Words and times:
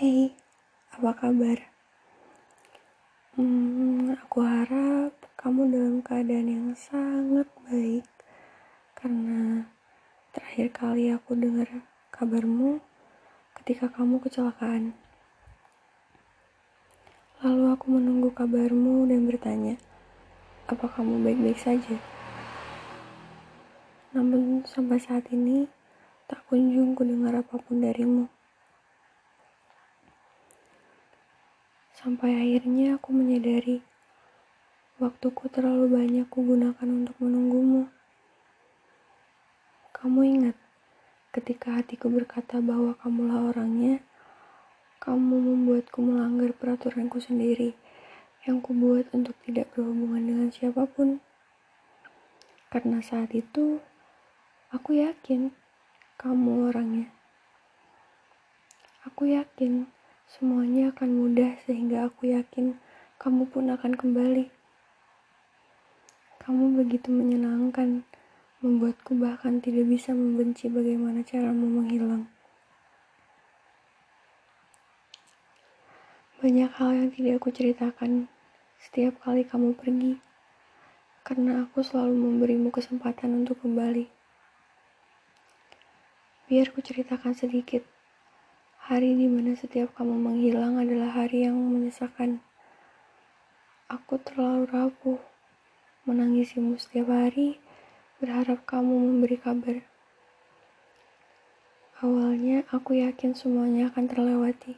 Hey, 0.00 0.32
apa 0.96 1.12
kabar? 1.12 1.60
Hmm, 3.36 4.08
aku 4.16 4.40
harap 4.40 5.12
kamu 5.36 5.68
dalam 5.68 5.96
keadaan 6.00 6.48
yang 6.48 6.68
sangat 6.72 7.44
baik 7.68 8.08
karena 8.96 9.68
terakhir 10.32 10.72
kali 10.72 11.12
aku 11.12 11.36
dengar 11.36 11.68
kabarmu 12.16 12.80
ketika 13.60 13.92
kamu 13.92 14.24
kecelakaan. 14.24 14.96
Lalu 17.44 17.68
aku 17.68 17.92
menunggu 17.92 18.32
kabarmu 18.32 19.04
dan 19.04 19.28
bertanya, 19.28 19.76
apa 20.64 20.88
kamu 20.96 21.28
baik-baik 21.28 21.60
saja? 21.60 22.00
Namun 24.16 24.64
sampai 24.64 24.96
saat 24.96 25.28
ini 25.28 25.68
tak 26.24 26.40
kunjung 26.48 26.96
ku 26.96 27.04
dengar 27.04 27.44
apa 27.44 27.60
pun 27.60 27.84
darimu. 27.84 28.39
Sampai 32.00 32.32
akhirnya 32.32 32.96
aku 32.96 33.12
menyadari 33.12 33.84
waktuku 34.96 35.52
terlalu 35.52 36.00
banyak 36.00 36.24
kugunakan 36.32 36.88
untuk 36.88 37.12
menunggumu. 37.20 37.92
Kamu 39.92 40.24
ingat 40.24 40.56
ketika 41.36 41.76
hatiku 41.76 42.08
berkata 42.08 42.64
bahwa 42.64 42.96
kamulah 42.96 43.52
orangnya, 43.52 44.00
kamu 44.96 45.44
membuatku 45.44 46.00
melanggar 46.00 46.56
peraturanku 46.56 47.20
sendiri 47.20 47.76
yang 48.48 48.64
kubuat 48.64 49.12
untuk 49.12 49.36
tidak 49.44 49.68
berhubungan 49.76 50.24
dengan 50.24 50.48
siapa 50.48 50.88
pun. 50.88 51.20
Karena 52.72 53.04
saat 53.04 53.28
itu, 53.36 53.76
aku 54.72 54.96
yakin 54.96 55.52
kamu 56.16 56.72
orangnya. 56.72 57.12
Aku 59.04 59.28
yakin 59.28 59.99
Semuanya 60.30 60.94
akan 60.94 61.10
mudah 61.10 61.58
sehingga 61.66 62.06
aku 62.06 62.30
yakin 62.30 62.78
kamu 63.18 63.50
pun 63.50 63.66
akan 63.66 63.98
kembali. 63.98 64.46
Kamu 66.38 66.78
begitu 66.78 67.10
menyenangkan, 67.10 68.06
membuatku 68.62 69.18
bahkan 69.18 69.58
tidak 69.58 69.90
bisa 69.90 70.14
membenci 70.14 70.70
bagaimana 70.70 71.26
caramu 71.26 71.66
menghilang. 71.66 72.30
Banyak 76.38 76.70
hal 76.78 76.90
yang 76.94 77.10
tidak 77.10 77.42
aku 77.42 77.50
ceritakan 77.50 78.30
setiap 78.78 79.18
kali 79.26 79.42
kamu 79.42 79.74
pergi, 79.76 80.14
karena 81.26 81.66
aku 81.66 81.82
selalu 81.82 82.16
memberimu 82.16 82.70
kesempatan 82.70 83.34
untuk 83.44 83.60
kembali. 83.66 84.06
Biar 86.46 86.70
ku 86.70 86.80
ceritakan 86.80 87.34
sedikit 87.34 87.84
Hari 88.90 89.14
di 89.14 89.30
mana 89.30 89.54
setiap 89.54 89.94
kamu 89.94 90.18
menghilang 90.18 90.74
adalah 90.74 91.14
hari 91.22 91.46
yang 91.46 91.54
menyesakan. 91.54 92.42
Aku 93.86 94.18
terlalu 94.18 94.66
rapuh, 94.66 95.22
menangisimu 96.10 96.74
setiap 96.74 97.06
hari, 97.14 97.62
berharap 98.18 98.66
kamu 98.66 98.90
memberi 98.90 99.38
kabar. 99.38 99.78
Awalnya 102.02 102.66
aku 102.74 102.98
yakin 102.98 103.30
semuanya 103.30 103.94
akan 103.94 104.10
terlewati. 104.10 104.74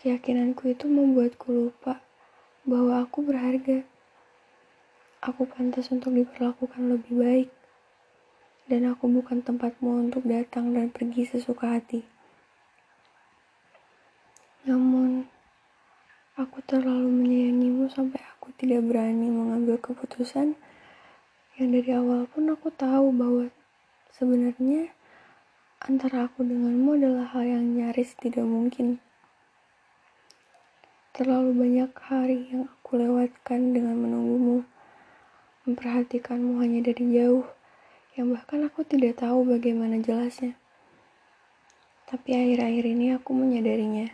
Keyakinanku 0.00 0.72
itu 0.72 0.88
membuatku 0.88 1.52
lupa 1.52 2.00
bahwa 2.64 3.04
aku 3.04 3.20
berharga. 3.20 3.84
Aku 5.20 5.44
pantas 5.44 5.92
untuk 5.92 6.16
diperlakukan 6.16 6.80
lebih 6.88 7.20
baik. 7.20 7.50
Dan 8.64 8.88
aku 8.88 9.12
bukan 9.12 9.44
tempatmu 9.44 10.08
untuk 10.08 10.24
datang 10.24 10.72
dan 10.72 10.88
pergi 10.88 11.28
sesuka 11.28 11.76
hati. 11.76 12.16
Namun, 14.66 15.22
aku 16.34 16.55
terlalu 16.66 17.06
menyayangimu 17.06 17.86
sampai 17.86 18.18
aku 18.34 18.50
tidak 18.58 18.82
berani 18.82 19.30
mengambil 19.30 19.78
keputusan 19.78 20.58
yang 21.54 21.68
dari 21.70 21.94
awal 21.94 22.26
pun 22.26 22.50
aku 22.50 22.74
tahu 22.74 23.14
bahwa 23.14 23.54
sebenarnya 24.10 24.90
antara 25.78 26.26
aku 26.26 26.42
denganmu 26.42 26.98
adalah 26.98 27.30
hal 27.30 27.46
yang 27.46 27.64
nyaris 27.70 28.18
tidak 28.18 28.42
mungkin. 28.42 28.98
Terlalu 31.14 31.54
banyak 31.54 31.92
hari 32.02 32.50
yang 32.50 32.66
aku 32.66 32.98
lewatkan 32.98 33.70
dengan 33.70 34.02
menunggumu, 34.02 34.66
memperhatikanmu 35.70 36.58
hanya 36.66 36.82
dari 36.90 37.14
jauh, 37.14 37.46
yang 38.18 38.34
bahkan 38.34 38.66
aku 38.66 38.82
tidak 38.82 39.22
tahu 39.22 39.46
bagaimana 39.46 40.02
jelasnya. 40.02 40.58
Tapi 42.10 42.34
akhir-akhir 42.34 42.84
ini 42.90 43.14
aku 43.14 43.30
menyadarinya 43.32 44.10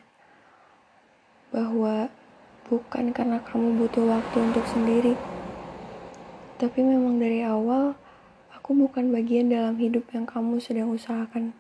bahwa 1.48 2.12
bukan 2.72 3.12
karena 3.12 3.36
kamu 3.44 3.76
butuh 3.76 4.08
waktu 4.08 4.36
untuk 4.40 4.64
sendiri, 4.64 5.12
tapi 6.56 6.80
memang 6.80 7.20
dari 7.20 7.44
awal 7.44 7.92
aku 8.56 8.72
bukan 8.72 9.12
bagian 9.12 9.52
dalam 9.52 9.76
hidup 9.76 10.08
yang 10.16 10.24
kamu 10.24 10.56
sedang 10.56 10.88
usahakan. 10.88 11.52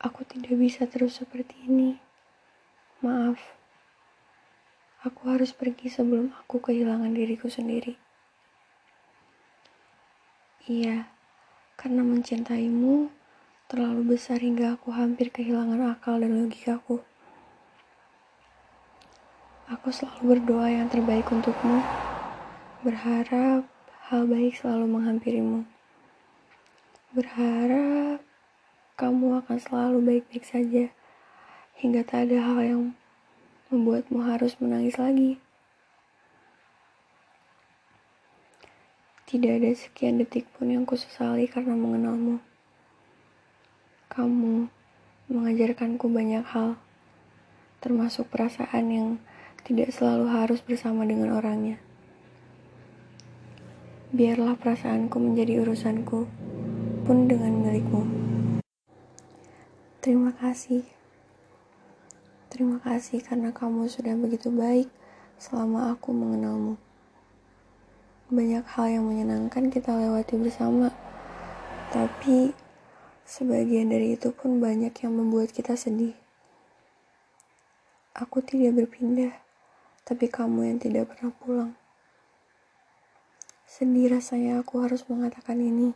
Aku 0.00 0.24
tidak 0.24 0.56
bisa 0.56 0.88
terus 0.88 1.20
seperti 1.20 1.68
ini. 1.68 2.00
Maaf, 3.04 3.36
aku 5.04 5.28
harus 5.28 5.52
pergi 5.52 5.92
sebelum 5.92 6.32
aku 6.32 6.64
kehilangan 6.64 7.12
diriku 7.12 7.52
sendiri. 7.52 8.00
Iya, 10.64 11.04
karena 11.76 12.00
mencintaimu 12.00 13.12
terlalu 13.68 14.16
besar 14.16 14.40
hingga 14.40 14.80
aku 14.80 14.96
hampir 14.96 15.28
kehilangan 15.28 15.92
akal 15.92 16.16
dan 16.16 16.32
logikaku. 16.32 17.04
Aku 19.68 19.92
selalu 19.92 20.40
berdoa 20.40 20.72
yang 20.72 20.88
terbaik 20.88 21.28
untukmu, 21.28 21.84
berharap 22.80 23.68
hal 24.08 24.24
baik 24.24 24.56
selalu 24.56 24.96
menghampirimu. 24.96 25.68
Berharap 27.12 28.24
kamu 28.96 29.44
akan 29.44 29.58
selalu 29.60 29.98
baik-baik 30.00 30.48
saja, 30.48 30.88
hingga 31.76 32.00
tak 32.00 32.32
ada 32.32 32.48
hal 32.48 32.58
yang 32.64 32.82
membuatmu 33.68 34.24
harus 34.24 34.56
menangis 34.56 34.96
lagi. 34.96 35.36
Tidak 39.28 39.52
ada 39.52 39.68
sekian 39.76 40.16
detik 40.16 40.48
pun 40.56 40.72
yang 40.72 40.88
kusesali 40.88 41.44
karena 41.44 41.76
mengenalmu. 41.76 42.40
Kamu 44.08 44.72
mengajarkanku 45.28 46.08
banyak 46.08 46.48
hal, 46.56 46.80
termasuk 47.84 48.32
perasaan 48.32 48.88
yang 48.88 49.10
tidak 49.64 49.90
selalu 49.94 50.26
harus 50.30 50.60
bersama 50.62 51.02
dengan 51.08 51.34
orangnya. 51.34 51.80
Biarlah 54.08 54.56
perasaanku 54.56 55.20
menjadi 55.20 55.60
urusanku, 55.60 56.28
pun 57.08 57.24
dengan 57.24 57.64
milikmu. 57.64 58.04
Terima 60.04 60.28
kasih. 60.36 60.84
Terima 62.52 62.80
kasih 62.84 63.24
karena 63.24 63.48
kamu 63.48 63.88
sudah 63.88 64.12
begitu 64.16 64.52
baik 64.52 64.92
selama 65.40 65.92
aku 65.96 66.12
mengenalmu. 66.12 66.76
Banyak 68.28 68.64
hal 68.76 69.00
yang 69.00 69.04
menyenangkan 69.08 69.72
kita 69.72 69.96
lewati 69.96 70.36
bersama, 70.36 70.92
tapi 71.88 72.52
sebagian 73.24 73.88
dari 73.88 74.20
itu 74.20 74.28
pun 74.32 74.60
banyak 74.60 74.92
yang 75.00 75.16
membuat 75.16 75.48
kita 75.48 75.80
sedih. 75.80 76.12
Aku 78.12 78.44
tidak 78.44 78.84
berpindah 78.84 79.47
tapi 80.08 80.24
kamu 80.24 80.72
yang 80.72 80.78
tidak 80.80 81.12
pernah 81.12 81.28
pulang. 81.36 81.76
Sedih 83.68 84.08
rasanya 84.08 84.64
aku 84.64 84.80
harus 84.80 85.04
mengatakan 85.04 85.60
ini, 85.60 85.92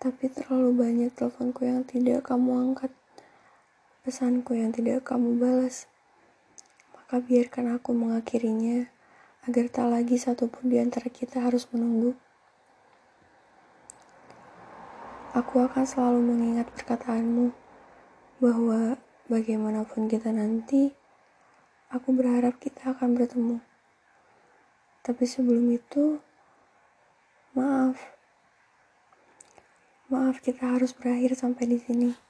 tapi 0.00 0.32
terlalu 0.32 0.72
banyak 0.72 1.12
teleponku 1.12 1.68
yang 1.68 1.84
tidak 1.84 2.24
kamu 2.24 2.72
angkat, 2.72 2.88
pesanku 4.00 4.56
yang 4.56 4.72
tidak 4.72 5.04
kamu 5.04 5.36
balas. 5.36 5.84
Maka 6.96 7.20
biarkan 7.20 7.76
aku 7.76 7.92
mengakhirinya, 7.92 8.88
agar 9.44 9.68
tak 9.68 9.92
lagi 9.92 10.16
satupun 10.16 10.72
di 10.72 10.80
antara 10.80 11.12
kita 11.12 11.44
harus 11.44 11.68
menunggu. 11.68 12.16
Aku 15.36 15.60
akan 15.60 15.84
selalu 15.84 16.24
mengingat 16.24 16.72
perkataanmu 16.72 17.52
bahwa 18.40 18.96
bagaimanapun 19.28 20.08
kita 20.08 20.32
nanti, 20.32 20.96
Aku 21.88 22.12
berharap 22.12 22.60
kita 22.60 22.92
akan 22.92 23.16
bertemu. 23.16 23.64
Tapi 25.00 25.24
sebelum 25.24 25.72
itu, 25.72 26.20
maaf. 27.56 27.96
Maaf 30.12 30.44
kita 30.44 30.76
harus 30.76 30.92
berakhir 30.92 31.32
sampai 31.32 31.64
di 31.64 31.80
sini. 31.80 32.27